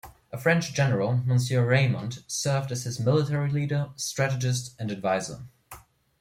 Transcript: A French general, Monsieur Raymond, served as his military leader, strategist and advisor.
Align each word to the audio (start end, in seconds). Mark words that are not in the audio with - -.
A 0.31 0.37
French 0.39 0.73
general, 0.73 1.17
Monsieur 1.27 1.63
Raymond, 1.63 2.23
served 2.25 2.71
as 2.71 2.85
his 2.85 2.99
military 2.99 3.51
leader, 3.51 3.91
strategist 3.97 4.73
and 4.79 4.89
advisor. 4.89 5.45